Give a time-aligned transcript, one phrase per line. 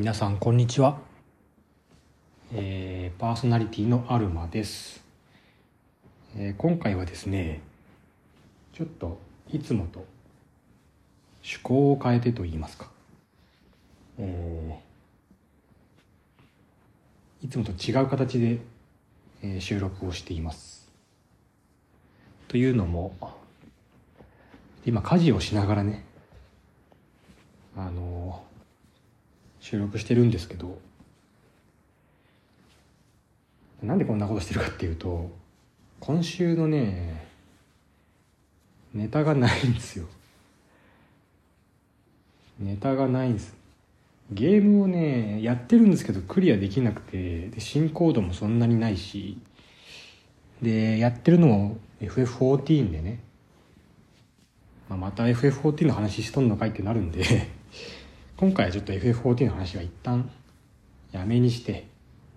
[0.00, 1.00] 皆さんこんにちは、
[2.54, 5.02] えーパーソナリティのアルマです、
[6.36, 7.60] えー今回はですね
[8.72, 9.18] ちょっと
[9.50, 10.06] いつもと
[11.42, 12.88] 趣向を変えてと言いますか、
[14.20, 18.60] えーいつもと違う形で、
[19.42, 20.88] えー収録をしています。
[22.46, 23.16] というのも
[24.86, 26.04] 今家事をしながらね
[27.76, 28.44] あの
[29.68, 30.78] 収録してるんですけど
[33.82, 35.30] なんでこんなことしてるかっていうと
[36.00, 37.26] 今週のね
[38.94, 40.06] ネタがないんですよ。
[42.58, 43.54] ネタがないんです。
[44.32, 49.36] ゲームをねやってるんですけどクリアできなくてで進行度もそんなにないし
[50.62, 53.20] でやってるのも FF14 でね、
[54.88, 57.57] まあ、また FF14 の話しとんのかいってなるんで。
[58.38, 60.30] 今回はちょっと FF14 の話は一旦
[61.10, 61.84] やめにしてっ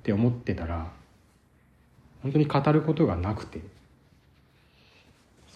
[0.01, 0.91] て思ってたら
[2.23, 3.61] 本当に語ることがなくて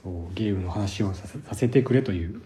[0.04, 2.44] そうゲームの話をさせさせてくれという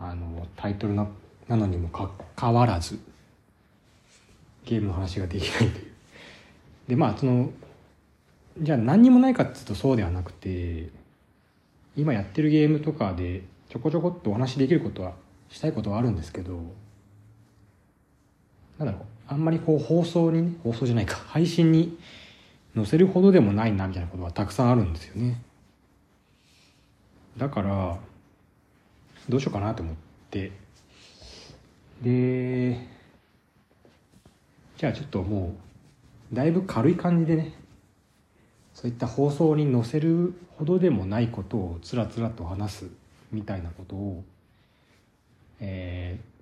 [0.00, 1.06] あのタイトルな
[1.48, 2.98] なのにもかかわらず
[4.64, 5.92] ゲームの話ができないという。
[6.88, 7.50] でまあその
[8.58, 10.88] じゃあ何にもないかっていうとそうではなくて
[11.94, 15.12] 今やってるゲームとかでちょこちょこっとお話できることは
[15.52, 16.58] したいことはあるんですけど
[18.78, 21.98] なんだろうあんまりこう放送にね放送じゃないか配信に
[22.74, 25.40] 載せるほどでもないなみたいなことはたくさんあるんですよね。
[27.36, 27.98] だから
[29.28, 29.94] どうしようかなと思っ
[30.30, 30.52] て。
[32.02, 32.88] で
[34.78, 35.54] じゃあちょっとも
[36.32, 37.54] うだいぶ軽い感じでね
[38.74, 42.86] そういった放送に載せるほどでもないことをつらつらと話す
[43.30, 44.24] みたいなことを、
[45.62, 46.32] えー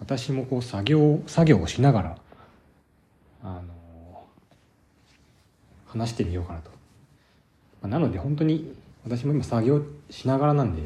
[0.00, 2.16] 私もこう作業作業をしながら
[3.44, 4.24] あの
[5.86, 8.74] 話してみようかなと、まあなので本当に
[9.04, 9.80] 私も今作業
[10.10, 10.82] しながらなんで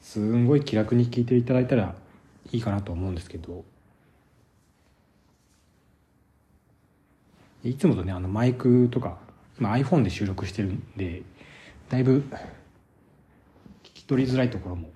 [0.00, 1.96] すんごい気楽に聞いていただいたら
[2.52, 3.64] いいかなと思うんですけど。
[7.64, 9.18] いつもとねあのマイクとか
[9.58, 11.22] 今 iPhone で収録してるんで
[11.88, 12.24] だいぶ
[14.12, 14.90] 取りづらいところも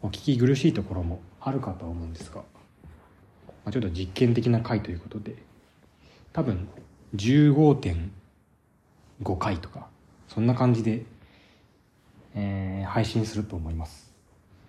[0.00, 2.44] お聞き苦しいところもあるかと思うんですが、ま
[3.64, 5.34] あ、ちょっと実験的な回ということで
[6.32, 6.68] 多分
[7.16, 9.88] 15.5回とか
[10.28, 11.02] そんな感じで、
[12.36, 14.12] えー配信すると思います。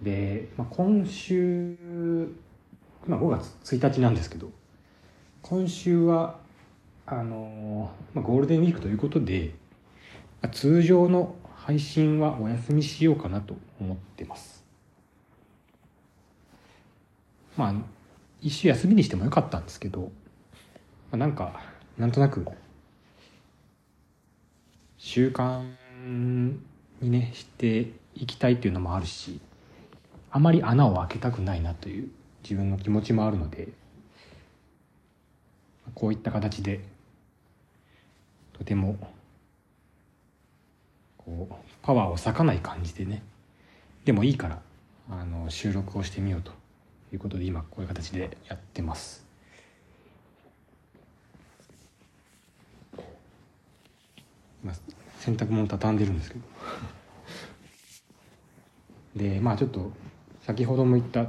[0.02, 1.76] で、まあ、今週
[3.06, 4.50] 今5月1日なんですけど
[5.42, 6.40] 今週は
[7.06, 9.54] あのーまあ、ゴールデンウィークということで、
[10.52, 11.36] 通常の
[11.66, 14.66] 配信はお休みしようかなと思ってます。
[17.56, 17.74] まあ
[18.42, 20.10] 一週休みにしてもよかったんですけど、ま
[21.14, 21.62] あ、なんか
[21.98, 22.46] なんとなく
[24.98, 25.64] 習慣
[27.02, 29.40] にねしていきたいっていうのもあるし
[30.32, 32.10] あまり穴を開けたくないなという
[32.44, 33.70] 自分の気持ちもあるので
[35.96, 36.82] こういった形で
[38.52, 38.98] とても
[41.26, 43.24] こうパワーを割かない感じでね
[44.06, 44.62] でもいいから
[45.10, 46.52] あの収録をしてみようと
[47.14, 49.24] いうことで今こういう形でやってます。
[54.64, 54.74] 今
[55.20, 56.42] 洗濯物畳んでるんですけど。
[59.16, 59.92] でまあちょっと
[60.42, 61.28] 先ほども言った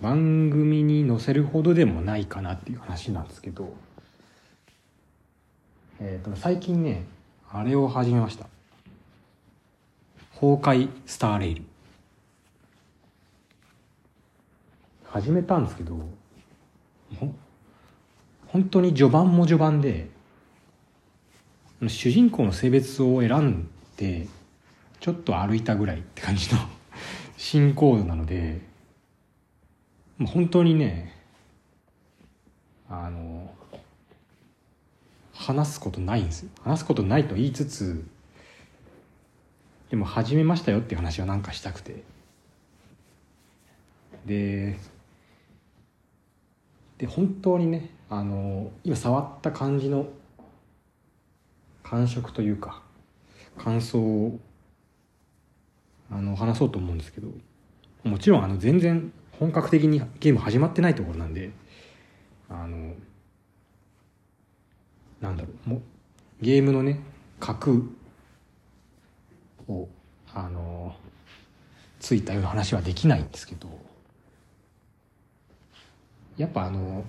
[0.00, 3.74] 番組に載せるほどでもないかなっていう話なんですけど、
[6.00, 7.04] えー、と最近ね
[7.50, 8.55] あれを始めました。
[10.38, 11.62] 崩壊スターレイル。
[15.04, 15.98] 始めたんですけど
[18.48, 20.10] 本当に序盤も序盤で
[21.88, 24.26] 主人公の性別を選んで
[25.00, 26.60] ちょっと歩いたぐらいって感じの
[27.38, 28.60] 進行度なので
[30.18, 31.14] もう本当にね
[32.90, 33.54] あの
[35.32, 36.50] 話すことないんですよ。
[36.62, 38.06] 話すことないと言いつつ
[39.96, 42.04] でも始めましたよっていう話はなんかしたくて。
[44.26, 44.78] で
[46.98, 50.08] で本当にねあの今触った感じの
[51.82, 52.82] 感触というか
[53.56, 54.38] 感想を
[56.10, 57.28] あの話そうと思うんですけど
[58.04, 61.52] もちろんあの全然本格的にゲーム始まってないところなんで
[62.50, 62.92] あの
[65.22, 65.82] なんだろうもう
[66.42, 67.00] ゲームのね
[67.40, 67.95] 格
[69.68, 69.88] を
[70.34, 70.94] あの
[72.00, 73.68] ついたような話はできないんですけど
[76.36, 77.04] やっぱあの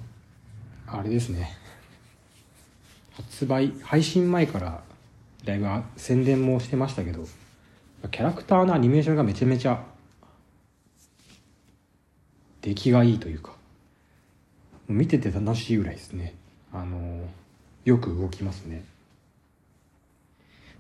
[0.88, 1.51] あれですね。
[3.13, 4.83] 発売配信前から
[5.44, 5.68] だいぶ
[5.98, 7.25] 宣伝もしてましたけど
[8.12, 9.83] キャラクターのアニメーションがめちゃめちゃ
[12.62, 13.53] 出来がいいというか
[14.88, 16.36] 見てて楽しいぐらいですね。
[16.71, 17.27] あの
[17.86, 18.86] よく動きますね。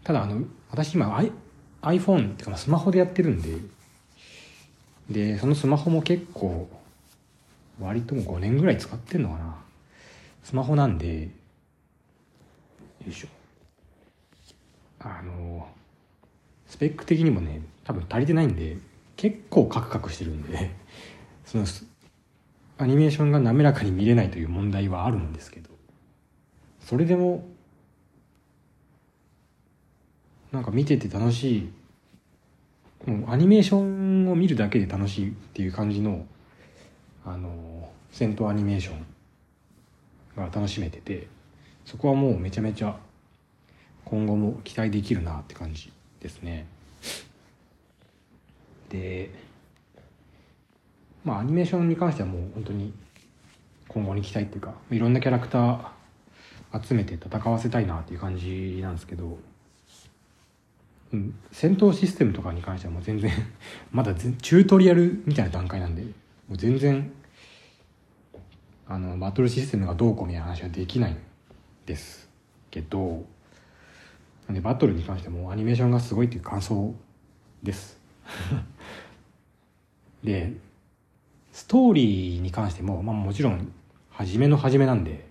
[0.03, 1.07] ただあの私今
[1.87, 3.57] iPhone ってかスマホでやってるんで。
[5.09, 6.69] でそのスマホも結構
[7.79, 9.55] 割とも5年ぐらい使ってんのかな。
[10.43, 11.23] スマホなんで。
[11.23, 11.29] よ
[13.07, 13.27] いしょ。
[14.99, 15.67] あの
[16.67, 18.77] スペック的にもね多分足りてないんで
[19.15, 20.71] 結構カクカクしてるんで。
[21.45, 21.65] その
[22.79, 25.69] アニメーションが滑らかに見れないという問題はあるんですけど。
[26.81, 27.47] それでも
[30.51, 31.69] なんか見てて楽しい
[33.05, 36.25] もうアニメーションを見るだけで楽しいっていう感じの
[37.25, 39.05] あの戦闘アニメーション
[40.35, 41.27] が楽しめてて
[41.85, 42.97] そこはもうめちゃめちゃ
[44.05, 45.91] 今後も期待できるなって感じ
[46.21, 46.65] ですね。
[48.89, 49.29] で
[51.23, 52.93] まあアニメーションに関してはもう本当に
[53.87, 59.37] 今後に期待っていうかいろんなキャラクター集めて戦わせたいなっていう感じなんですけど、
[61.13, 63.31] うん、戦闘システムとかに関してはもう全然
[63.91, 66.09] まだチュートリアルみたいな段階なんでも
[66.51, 67.11] う全然
[68.87, 71.17] あのバトルシステムがどうこうみたいな話はできないん
[71.85, 72.29] です
[72.69, 73.25] けど
[74.49, 76.93] でバトルに関してもアニメーションがすごいっていう感想
[77.63, 77.99] です。
[80.23, 80.53] で
[81.51, 83.71] ストーリーに関しても、まあ、もちろん
[84.09, 85.27] 初めの初めなんで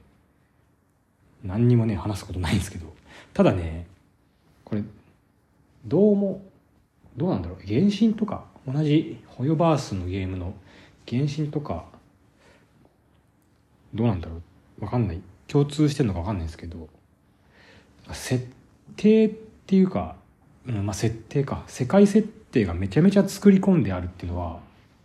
[1.45, 2.93] 何にもね話すことないんですけど
[3.33, 3.87] ただね
[4.65, 4.83] これ
[5.87, 6.43] どうも
[7.17, 7.67] どうなんだろう。
[7.67, 10.55] 原神とか同じホヨバースのゲームの
[11.09, 11.87] 原神とか
[13.95, 14.43] どうなんだろ
[14.81, 14.85] う。
[14.85, 15.21] わかんない。
[15.49, 16.89] 共通してるのかわかんないですけど
[18.13, 18.45] 設
[18.97, 19.31] 定っ
[19.67, 20.17] ていうか、
[20.67, 21.63] うんまあ、設定か。
[21.69, 24.59] 世界設定がめちゃめちゃ作り込んであるっていうのは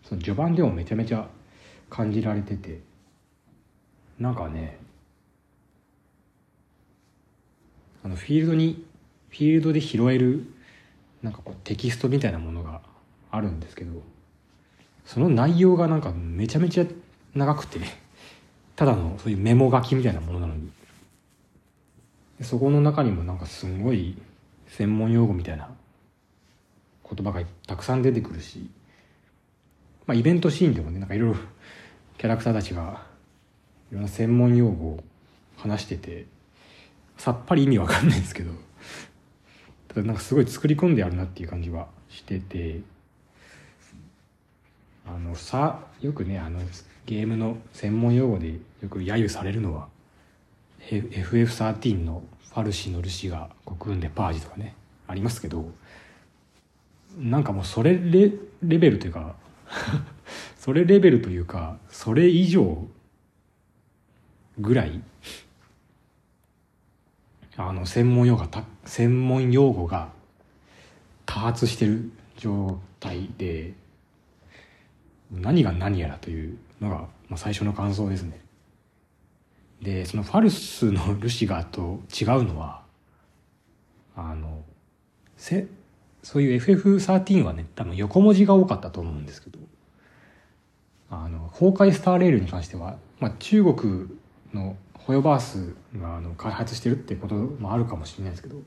[0.04, 1.28] その序盤でもめちゃめちゃ
[1.90, 2.80] 感じられてて
[4.20, 4.78] なんかね
[8.04, 8.86] あのフィールドに
[9.30, 10.46] フィールドで拾える
[11.24, 12.82] なんかこうテキストみたいなものが
[13.30, 14.02] あるんですけど
[15.06, 16.86] その内容がなんかめちゃめちゃ
[17.36, 17.80] 長くて
[18.76, 20.72] ただのそういうメモ書きみたいなものなのに。
[22.44, 24.18] そこの中にもなんかすごい
[24.68, 25.70] 専門用語みたいな
[27.04, 28.70] 言葉がたくさん出てくるし、
[30.08, 31.36] まあ、イベントシーンでもねなんかいろいろ
[32.18, 33.04] キャラクターたちが
[33.92, 35.04] いろんな専門用語を
[35.58, 36.26] 話してて
[37.18, 38.52] さっぱり意味わかんないんですけど
[39.94, 42.80] ただなんかすごい作り込んであるなっていう感じはしてて
[45.06, 46.60] あのさよくねあの
[47.06, 48.58] ゲームの専門用語でよ
[48.90, 49.90] く揶揄されるのは
[50.90, 52.24] FF13 の
[52.54, 54.76] ファルシーのルシがコクンでパージとかね
[55.08, 55.70] ありますけど
[57.18, 58.32] なんかもうそれレ
[58.64, 59.36] レベルというか
[60.56, 62.88] それレベルというかそれ以上
[64.58, 65.02] ぐらい
[67.70, 70.10] あの専門用語が専門用語が
[71.26, 73.74] 多発してる状態で
[75.32, 76.96] 何が何やらというのが、
[77.30, 78.42] まあ、最初の感想ですね。
[79.82, 82.84] でそのファルスのルシガーと違うのは
[84.16, 84.64] あの
[85.38, 85.68] せ
[86.22, 89.58] そういう FF13 はね多分横文字が多かったと思うんですけど
[91.10, 94.08] あの崩壊スターレールに関しては、まあ、中国
[94.54, 98.58] のホヨバースがあの開発してるってこともあるかもしれないですけど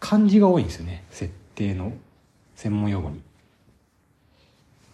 [0.00, 1.04] 漢字が多いんですよね。
[1.10, 1.92] 設定の
[2.56, 3.22] 専門用語に。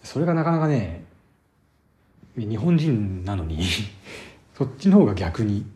[0.02, 1.04] それがなかなかね
[2.36, 3.64] 日本人なのに
[4.56, 5.66] そっちの方が逆に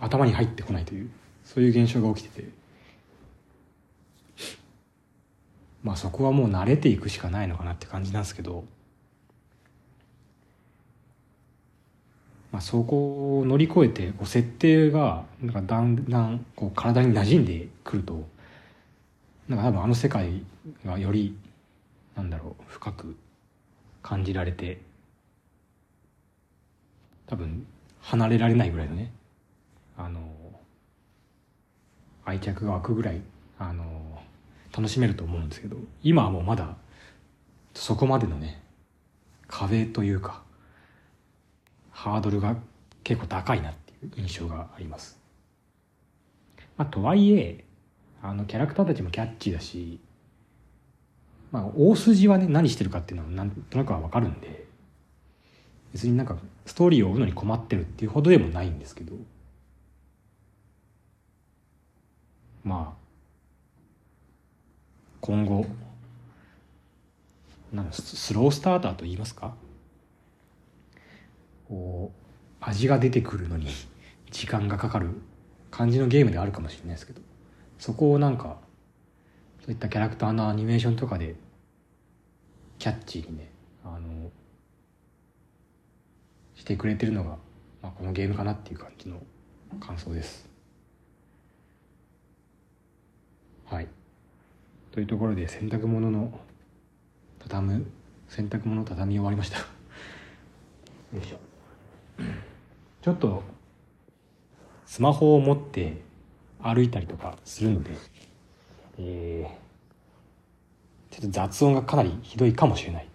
[0.00, 1.10] 頭に入ってこないという
[1.44, 2.66] そういう現象が起きてて。
[5.82, 8.64] まあそこはもう慣れていくしかないのかなって感じなんですけど
[12.56, 18.26] まあそこを乗り越えてこう設定がなんかだんだんこう体に馴染んでくると
[19.46, 20.40] なんか多分あの世界
[20.86, 21.36] がより
[22.14, 23.14] なんだろう深く
[24.02, 24.80] 感じられて
[27.26, 27.66] 多分
[28.00, 29.12] 離れられないぐらいのね
[29.98, 30.20] あの
[32.24, 33.20] 愛着が湧くぐらい
[33.58, 33.84] あの
[34.74, 36.74] 楽しめると思うんですけど今はもうまだ
[37.74, 38.62] そこまでのね
[39.46, 40.45] 壁というか
[41.96, 42.56] ハードルが
[43.04, 45.18] 結構高いなっていう印象があります。
[46.76, 47.64] まあ、とはいえ
[48.22, 49.98] あのキャラクターたちもキャッチーだし、
[51.50, 54.66] まあ、大筋はね何してるかっていうのはなんとなくは分かるんで
[55.94, 56.36] 別になんか
[56.66, 59.14] ストーリーを追うのに困ってるっていうほどでもないんですけど
[62.62, 63.06] まあ
[65.22, 65.64] 今後
[67.72, 69.54] なんスロースターターと言いますか？
[71.68, 72.26] こう
[72.60, 73.68] 味が出てくるのに
[74.30, 75.10] 時間がかかる
[75.70, 77.20] 感じのゲームであるかもしれないですけど
[77.78, 78.58] そこをなんか
[79.64, 81.34] そういったキャラクターのアニメーションとかで
[82.78, 83.50] キャッチーにね
[83.84, 84.30] あの
[86.54, 87.30] してくれてるのが、
[87.82, 89.20] まあ、このゲームかなっていう感じの
[89.80, 90.48] 感想です。
[93.66, 93.88] はい。
[94.92, 96.40] というところで洗濯物の
[97.40, 97.86] 畳む
[98.28, 99.58] 洗濯物畳み終わりました。
[101.14, 101.45] よいしょ。
[103.02, 103.42] ちょっと
[104.84, 106.00] スマホを持って
[106.62, 107.90] 歩いたりとかするので、
[108.98, 113.08] えー、ちょっと雑音がかなりひどいかもしれない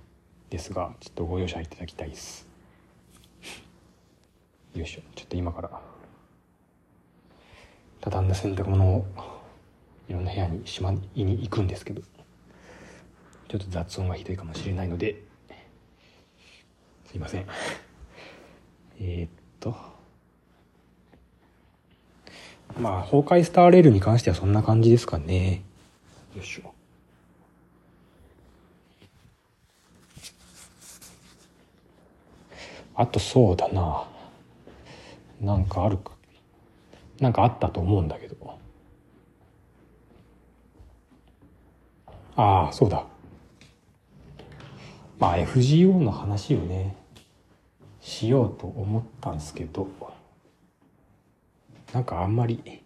[0.50, 2.48] ですがちょっとご容赦いただきたいです。
[4.74, 5.02] よいしょ。
[5.16, 5.82] ちょっと今から
[8.00, 9.06] 畳んだ洗濯物を
[10.08, 12.02] いろんな部屋にしまいに行くんですけど
[13.48, 15.22] ちょっと雑音がひどいかもしれないので
[17.06, 17.46] すいません。
[19.04, 19.30] えー、っ
[19.60, 19.76] と。
[22.80, 25.64] まあ崩壊スターレールに関してはそんな感じですかね。
[26.36, 26.72] よいしょ。
[32.94, 34.04] あとそうだな。
[35.42, 36.12] なんかあるか。
[37.20, 38.60] なんかあったと思うんだけど。
[42.36, 43.04] ああそうだ。
[45.18, 47.01] まあ FGO の話をね
[48.02, 49.88] しようと思ったんですけど
[51.94, 52.82] なんかあんまり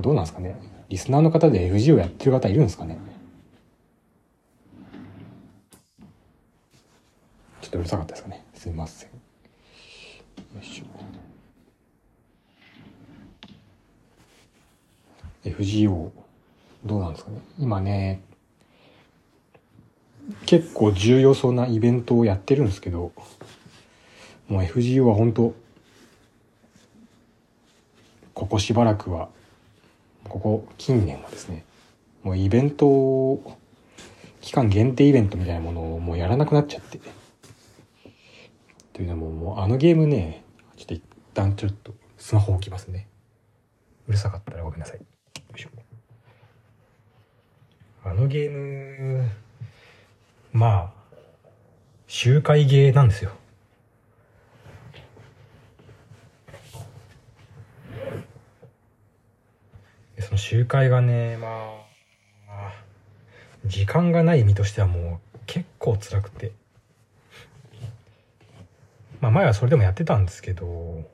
[0.00, 0.54] どうなんですかね？
[0.88, 2.98] リスナーの方で FGO やってる方いるんですかね？
[7.62, 8.44] ちょっとうるさかったですかね？
[8.54, 9.08] すいません。
[9.08, 9.14] よ
[10.62, 10.84] いしょ。
[15.48, 16.10] FGO
[16.84, 17.38] どうなんですかね？
[17.58, 18.20] 今ね
[20.46, 23.12] 結構重要そうなイベントをやってるんですけど
[24.48, 25.54] もう FGO は本当
[28.34, 29.28] ここしばらくは
[30.24, 31.64] ここ近年はですね
[32.22, 33.40] もうイベント
[34.40, 37.00] 期間限定イベントみたいなものをもうやらなくなっちゃって。
[38.92, 40.42] というのももうあのゲームね
[40.76, 41.02] ちょっと一
[41.34, 43.06] 旦ちょっとスマホ置きますね。
[44.08, 44.98] うるさかったらごめんなさい。
[44.98, 45.00] い
[48.04, 49.28] あのゲーム
[50.52, 50.98] まあ
[52.06, 53.32] 周回ゲーなんですよ。
[60.20, 61.48] その集会がねま
[62.48, 62.72] あ
[63.66, 66.52] 時間がない身としてはもう結構辛くて。
[69.20, 71.04] まあ前はそれでもやってたんですけど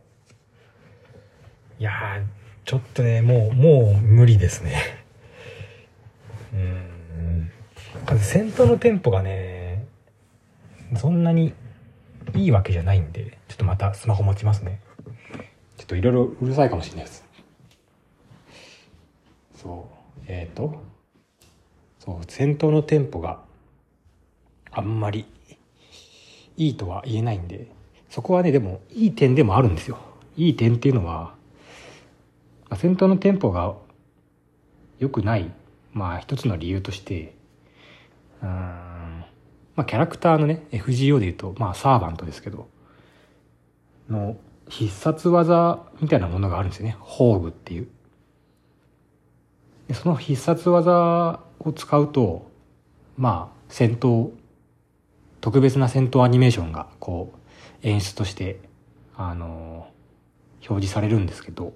[1.78, 2.22] いや
[2.64, 5.04] ちょっとねもうもう無理ですね
[6.52, 7.50] うん
[8.24, 9.86] 戦闘のテンポがね
[10.96, 11.52] そんなに
[12.34, 14.80] いいわけじゃないんでちょっとまたスマホ持ちますね。
[15.76, 17.24] ちょっといろいろうるさいかもしれないです。
[19.54, 19.88] そ
[20.18, 20.82] うえっ、ー、と
[21.98, 23.40] そう戦闘のテンポが
[24.72, 25.26] あんまり
[26.56, 27.68] いいとは言えないんで
[28.08, 29.98] そこはねでもいい点でもあるんですよ。
[30.36, 31.34] いい点っていうのは
[32.74, 33.74] 戦闘のテンポが
[34.98, 35.52] 良くない
[35.92, 37.34] まあ一つの理由として
[38.42, 42.68] うんまあキャラクターのね FGO で言うとまあサーバントですけど
[44.08, 44.36] の
[44.68, 46.96] 必殺技みたいなものがあるんですよね。
[47.00, 47.88] 宝具っていう。
[49.92, 52.50] その必殺技を使うと、
[53.16, 54.30] まあ、戦闘、
[55.40, 58.60] 特別な戦闘アニメーションが、こう、演出として、
[59.16, 59.88] あの、
[60.68, 61.74] 表示されるんですけど、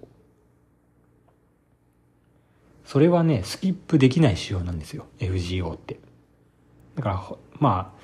[2.86, 6.00] それはね、スキップできない仕様なんですよ、FGO って。
[6.98, 8.00] だから、まあ、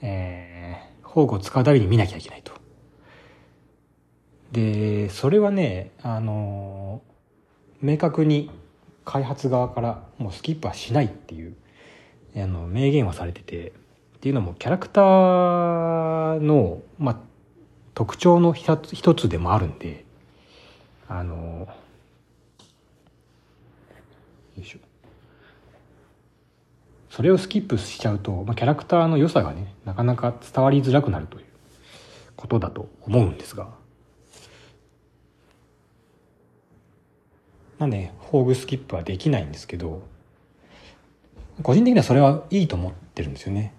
[0.00, 2.52] えー、宝具を使うたびに見なきゃいけないと。
[4.52, 7.02] で、それはね、あの、
[7.82, 8.50] 明確に
[9.04, 11.56] 開発側からもうスキップはしないっていう
[12.36, 13.72] あの明言はされててっ
[14.20, 17.16] ていうのもキャラクターの、まあ、
[17.94, 20.04] 特徴の一つ一つでもあるんで
[21.08, 21.68] あの
[24.56, 24.78] よいしょ
[27.14, 31.44] それをスキップしちゃうと、まあ、キャラクターの良さがねなかなか伝わりづらくなるという
[32.36, 33.68] ことだと思うんですが
[37.78, 40.02] なんで、宝具スキップはできないんですけど、
[41.62, 43.74] 個人的にはそれはいいと思ってるんですよね。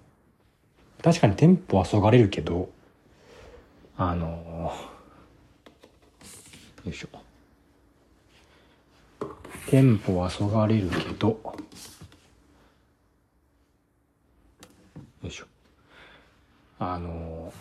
[1.01, 2.69] 確かにテンポはそがれるけど、
[3.97, 4.73] あの
[6.83, 7.07] よいしょ。
[9.69, 11.55] テンポはそがれるけど、よ
[15.23, 15.45] いしょ。
[16.77, 17.51] あの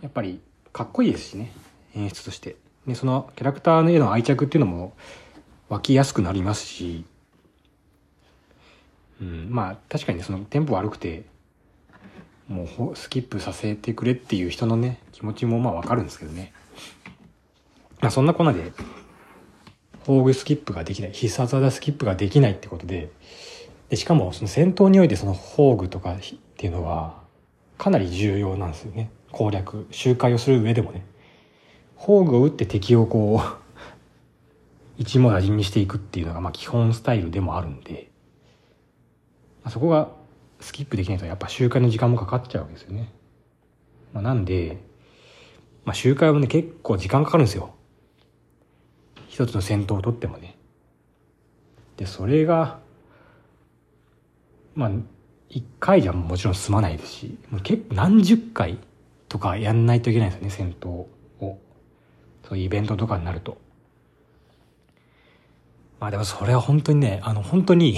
[0.00, 0.40] やっぱり
[0.72, 1.52] かっこいいですしね、
[1.94, 2.56] 演出として。
[2.86, 4.94] で、そのキャラクターの絵の愛着っていうのも
[5.68, 7.04] 湧きやすくなりますし、
[9.20, 11.24] うん、まあ確かにね、そのテンポ悪くて、
[12.48, 16.52] もうスキップさせてくれっていう人のね、気持ちもまあわかるんですけどね。
[18.00, 18.72] まあそんなこんなで、
[20.00, 23.10] 宝具スキップができない、必殺技スキップができないってことで、
[23.88, 26.18] でしかもその戦闘においてその宝具とかっ
[26.56, 27.22] ていうのは
[27.78, 29.10] かなり重要なんですよね。
[29.34, 31.04] 攻略、周回をする上でもね。
[31.98, 33.56] 宝具を打って敵をこう
[34.96, 38.10] 一網打尽にしていくっていうのがまあ基本スタイルでもあるんで、
[39.64, 40.12] まあ、そこが
[40.60, 43.12] スキップできないとやっぱ周回の時間もかかっちゃうわけですよね。
[44.12, 44.78] まあ、なんで、
[45.84, 47.74] まあ、周回はね結構時間かかるんですよ。
[49.26, 50.56] 一つの戦闘を取ってもね。
[51.96, 52.78] で、それが、
[54.76, 54.90] まあ、
[55.48, 58.78] 一回じゃもちろん済まないですし、もう結構何十回
[59.34, 61.08] とかやんないといけないですよね、戦闘を。
[62.48, 63.58] そういうイベントとかになると。
[65.98, 67.96] まあでもそれは本当にね、あの本当に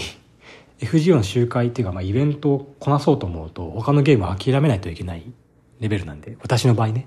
[0.78, 5.30] FGO の集会っていうか、まあイベントをこなそうと思うと、他のゲームは諦めないといけない
[5.78, 7.06] レベルなんで、私の場合ね。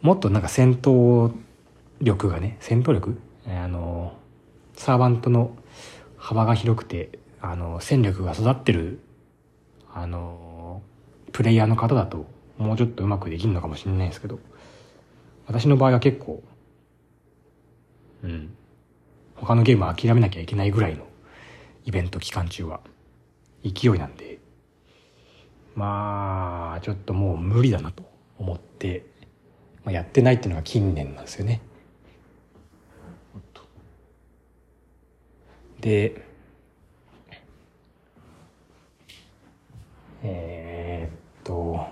[0.00, 1.32] もっとなんか戦闘
[2.00, 3.18] 力がね、戦闘力？
[3.48, 4.12] あの、
[4.74, 5.56] サーバントの
[6.16, 9.00] 幅が広くて、あの、戦力が育ってる、
[9.92, 10.80] あの、
[11.32, 14.38] プレイヤーの方だと、もうちょっとうまくできるのかもしれないですけど、
[15.46, 16.42] 私の場合は結構、
[18.22, 18.54] うん、
[19.34, 21.06] 他のゲームは諦めなきゃいけないぐらいの
[21.84, 22.80] イベント期間中は
[23.62, 24.38] 勢いなんで、
[25.74, 28.04] まあ、ちょっともう無理だなと
[28.38, 29.04] 思って、
[29.84, 31.60] まあ、やってないっていうのが近年なんですよね。
[35.80, 36.24] で、
[40.22, 41.86] えー、っと、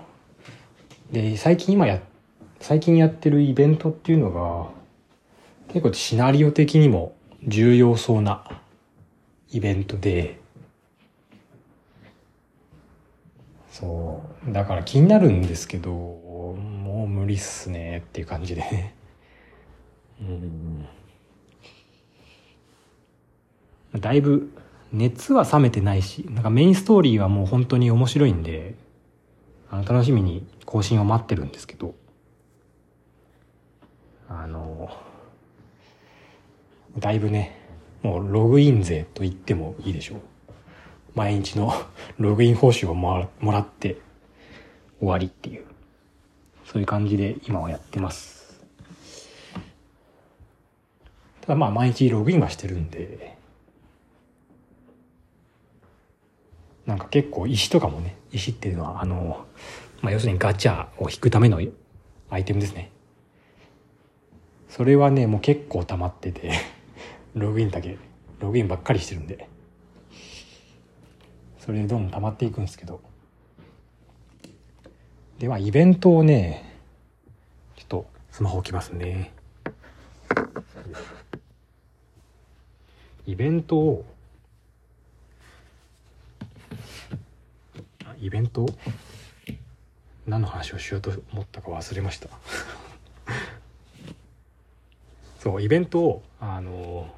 [1.13, 2.01] で、最近今や、
[2.59, 4.71] 最近やってるイベントっていうのが、
[5.67, 7.13] 結構シナリオ的にも
[7.47, 8.43] 重要そうな
[9.51, 10.39] イベントで、
[13.69, 18.95] そう、だから気になるんですけど、もう無理っすねっていう感じでね。
[20.19, 20.87] うん。
[23.99, 24.51] だいぶ
[24.91, 28.73] 熱は冷めてないし、なんかメインストーリーはもう本当に面白いんで、
[29.73, 31.95] あの楽しみに更新を待ってるんですけど、
[34.29, 34.95] あの、
[36.99, 37.57] だいぶね、
[38.03, 40.19] もうログイン税と言ってもいいでしょう。
[41.15, 41.73] 毎日の
[42.19, 43.97] ログイン報酬をもらって
[44.99, 45.65] 終わりっていう、
[46.65, 48.63] そういう感じで今はやってます。
[51.41, 53.32] ただまあ毎日ログインはしてるんで、
[56.85, 59.45] なんか結構石とかもね、石っていうのはあの、
[60.01, 61.61] まあ要するにガチャを引くための
[62.29, 62.91] アイテムですね。
[64.69, 66.51] それはね、もう結構溜まってて
[67.35, 67.97] ログインだけ、
[68.39, 69.47] ログインばっかりしてるんで、
[71.59, 72.99] それでどんどん溜まっていくんですけど。
[75.39, 76.79] では、イベントをね、
[77.75, 79.33] ちょっとスマホ置きますね。
[83.25, 84.05] イベントを、
[88.23, 88.65] イベント？
[90.25, 92.29] 何の話をしようと思ったか忘れました。
[95.39, 97.13] そうイベントをあの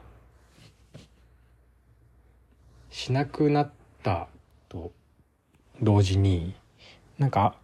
[2.89, 4.28] しなくなった
[4.68, 4.91] と
[5.80, 6.56] 同時に、
[7.20, 7.56] なんか、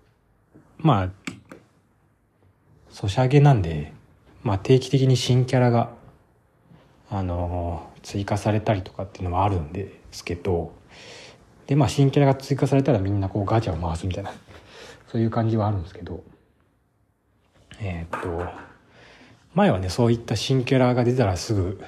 [0.77, 1.09] まあ、
[2.91, 3.91] ソシャゲなんで、
[4.43, 5.95] まあ定期的に新キャラが、
[7.09, 10.73] あの追加されたりとかっていうのはあるんですけど、
[11.67, 14.31] で、まあ新キャラが追加されたらみんなこうガチャを回すみたいな、
[15.07, 16.23] そういう感じはあるんですけど、
[17.79, 18.45] えー、っと、
[19.53, 21.83] 前はね、そういった新キャラが出たらすぐ、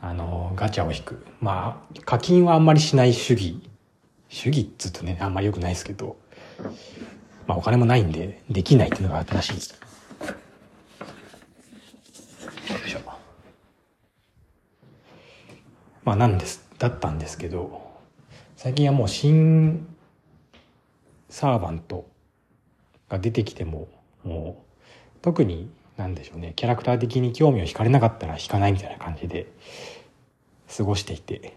[0.00, 1.24] あの、ガチャを引く。
[1.40, 3.60] まあ、課金はあんまりしない主義。
[4.28, 6.16] 主義っつうとね、あんまり良くないですけど、
[7.46, 9.80] まあお金もないんで、できないっていうのが正しいです。
[16.04, 17.87] まあなんです、だったんですけど、
[18.58, 19.86] 最近はもう新
[21.28, 22.08] サーバント
[23.08, 23.86] が出てきても、
[24.24, 24.64] も
[25.16, 29.46] う、特になんでしょうね、キャラクター的に興味を惹かれなかったら惹かないみたいな感じで
[30.76, 31.56] 過ごしていて。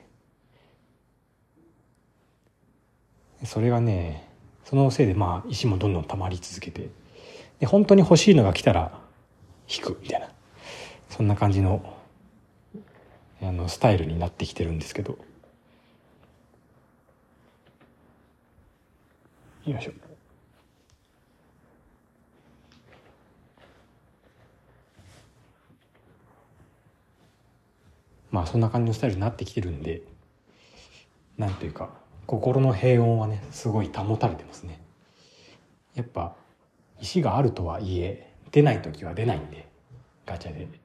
[3.46, 4.30] それがね
[4.64, 6.88] そのせいでまあ石もどんどん溜まり続けて。
[7.60, 9.02] で本当に欲しいのが来たら
[9.68, 10.28] 引くみたいな。
[11.10, 11.84] そんな感じの
[13.42, 15.18] あのスタイルになってきてるんですけど。
[19.66, 19.92] よいしょ
[28.32, 30.02] まあそんな感じのスタイルになってきてるんで
[31.38, 31.90] なんというか
[32.28, 34.80] 心の平穏はねすごい保たれてますね。
[35.96, 36.36] やっぱ
[37.02, 39.68] 石があるとはいえ出ない時は出ないんで
[40.26, 40.82] ガチャで。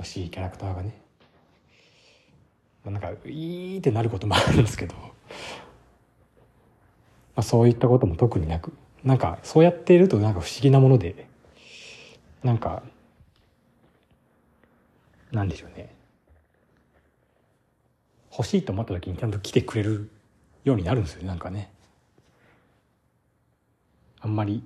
[0.00, 0.98] 欲しいキャラクターがね。
[2.86, 4.94] なんかいいってなることもあるんですけど、
[7.40, 11.26] まあ、そういったことも特になくなんかそうやっているとなんか不思議なもので
[12.44, 12.82] なんか
[15.32, 15.94] なんでしょうね。
[18.30, 20.10] 欲しいと思った時にちゃんと来てくれる
[20.64, 21.72] ようになるんですよねなんかね。
[24.20, 24.62] あんまり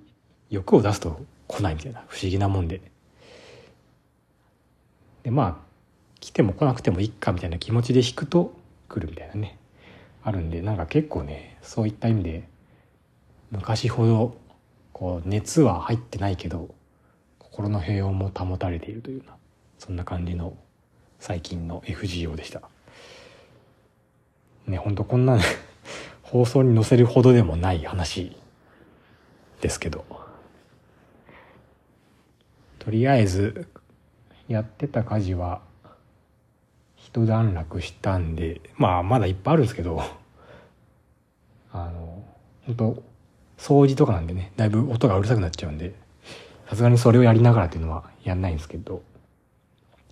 [0.50, 2.80] 欲を出すと来ないみたいな不思議なもんで。
[5.22, 5.56] でまあ
[6.18, 8.52] 来ても来なくてもいいかみたいな気持ちで引くと
[8.88, 9.60] 来るみたいなね。
[10.24, 12.52] あるんでなんか結構ねそういった意味で
[13.50, 14.37] 昔ほど
[14.92, 16.74] こう熱は入ってないけど
[17.38, 19.37] 心の平穏も保たれているというような
[19.78, 20.57] そんな感じの
[21.18, 22.62] 最近の FGO でした。
[24.66, 25.38] ねほんとこんな、
[26.22, 28.37] 放送に載せるほどでもない話
[29.61, 30.04] ですけど。
[32.85, 33.66] とりあえず
[34.46, 35.62] やってた家事は
[36.96, 40.02] 一段落したんでまあまだいっぱいあるんですけど
[41.72, 42.22] あの
[42.66, 43.02] 本当
[43.59, 45.95] 掃除とかなんでねだいぶ音がうるさくなっちゃうんで
[46.69, 49.03] さすがにそれをやりながらっていうのはやんないんですけど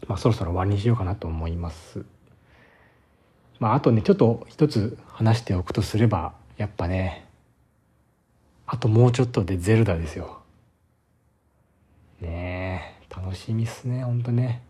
[0.09, 2.05] まあそろそろ終わりにしようかなと思います。
[3.61, 7.27] まああとねちょっと一つ話しておくとすればやっぱね
[8.67, 10.41] あともうちょっとでゼルダですよ。
[12.21, 14.63] ねえ楽しみっすねほんとね。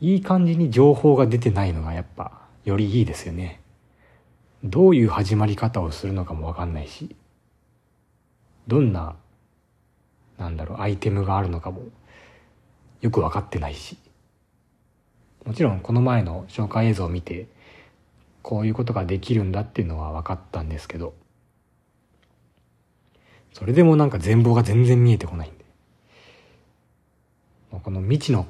[0.00, 3.60] いい感じに情報が出てないのがやっぱよりいいですよね。
[4.64, 7.14] どういう始まり方をするのかもわかんないし、
[8.66, 9.14] どんな、
[10.38, 11.82] なんだろう、アイテムがあるのかも
[13.02, 13.98] よくわかってないし。
[15.44, 17.46] もちろんこの前の紹介映像を見て、
[18.40, 21.12] こういうことができるんだっていうのは分かったんですけど、
[23.52, 25.64] それでもなんか全貌が全然見えてこないんで。
[27.70, 28.46] この未知の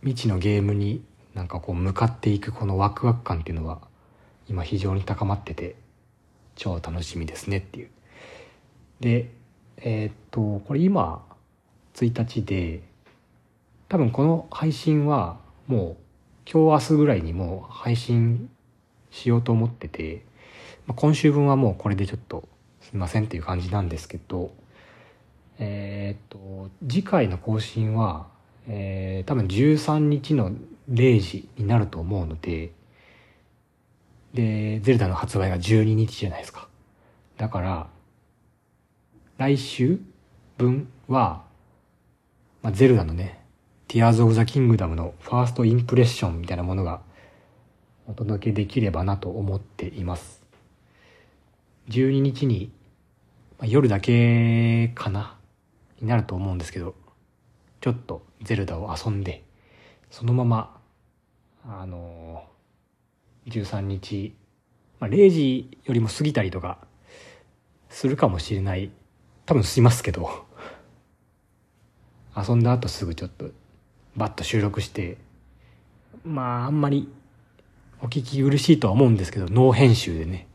[0.00, 3.89] 未知のゲームになんかこう向かっていくこのワクワク感っていうのは
[4.50, 5.76] 今非常に高まってて
[6.56, 7.90] 超楽しみですねっていう。
[9.00, 9.30] で、
[9.78, 11.24] えー、っと、これ今
[11.94, 12.82] 1日で
[13.88, 15.96] 多分この配信はも
[16.46, 18.50] う今日明日ぐらいにもう配信
[19.10, 20.24] しようと思ってて、
[20.86, 22.46] まあ、今週分はもうこれでちょっと
[22.82, 24.52] すいませんっていう感じなんですけど、
[25.58, 28.26] えー、っと、次回の更新は
[28.72, 30.52] えー、多分13日の
[30.90, 32.72] 0時になると思うので、
[34.34, 36.68] で、ゼルダの発売が12日じゃないですか。
[37.36, 37.88] だから、
[39.38, 39.98] 来週
[40.58, 41.44] 分は、
[42.62, 43.40] まあ、ゼルダのね、
[43.88, 47.00] Tears of the Kingdom のファーストインプレッションみたいなものが
[48.06, 50.42] お届けできればなと思っています。
[51.88, 52.72] 12日に、
[53.58, 55.36] まあ、夜だけかな
[56.00, 56.94] になると思うんですけど、
[57.80, 59.42] ちょっとゼルダを遊んで、
[60.10, 60.80] そのまま、
[61.64, 62.49] あのー、
[63.46, 64.34] 13日、
[64.98, 66.78] まあ、0時よりも過ぎたりとか、
[67.88, 68.90] するかもしれない。
[69.46, 70.46] 多分しますけど、
[72.36, 73.50] 遊んだ後すぐちょっと、
[74.16, 75.18] バッと収録して、
[76.24, 77.08] まあ、あんまり、
[78.02, 80.46] お聞き苦しいとは思うんですけど、ノー編集でね、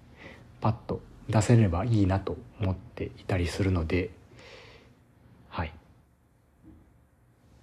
[0.61, 4.11] パッと出せればいいなと思っていたりするので、
[5.49, 5.73] はい。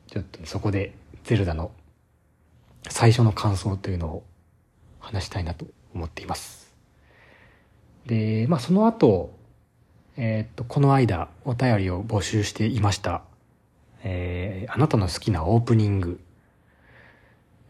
[0.08, 1.72] ちょっとそこでゼルダの
[2.88, 4.24] 最初の感想というのを
[5.02, 6.74] 話したいなと思っています。
[8.06, 9.36] で、まあその後、
[10.16, 13.22] えー、っと、この間お便りを募集していました。
[14.04, 16.20] えー、あなたの好きなオープニング。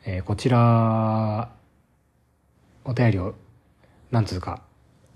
[0.04, 1.50] えー、こちら、
[2.84, 3.34] お便りを
[4.10, 4.62] 何通か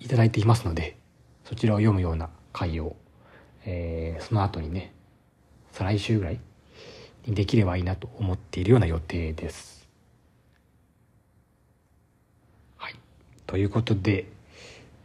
[0.01, 0.97] いただいていますので、
[1.45, 2.97] そちらを読むような回を、
[3.65, 4.93] えー、その後にね、
[5.73, 6.41] 再来週ぐらい
[7.27, 9.89] にできればいいなと思っているような予定です。
[12.77, 12.95] はい。
[13.57, 14.27] ということで、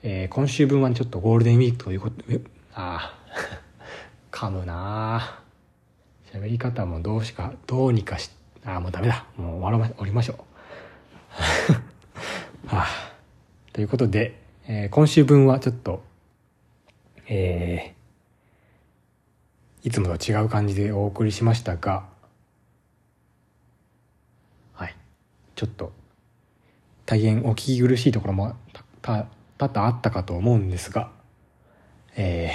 [0.03, 2.41] えー、今週分はちょっとゴールデンウィークということで、
[2.73, 3.17] ああ、
[4.29, 5.39] 噛むな
[6.33, 8.29] 喋り方もどうしか、どうにかし、
[8.65, 9.25] ああ、もうダメだ。
[9.37, 10.35] もう終わらま、りましょう。
[12.75, 12.87] はあ、
[13.71, 14.37] ということで、
[14.67, 16.03] えー今週分はちょっと、
[17.29, 22.05] えーいつもと違う感じでお送りしましたが、
[24.73, 24.95] はい。
[25.55, 26.00] ちょっと、
[27.11, 28.55] 大変お聞き苦しいところも、
[29.01, 31.11] 多々あったかと思うんですが、
[32.15, 32.51] え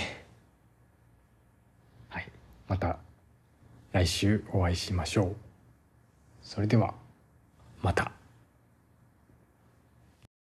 [2.09, 2.33] ーはい。
[2.67, 2.97] また、
[3.93, 5.37] 来週お会いしましょう。
[6.41, 6.95] それでは、
[7.83, 8.13] また。